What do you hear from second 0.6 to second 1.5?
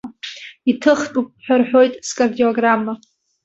Иҭыхтәуп